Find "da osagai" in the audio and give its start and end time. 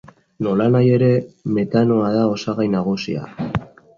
2.15-2.67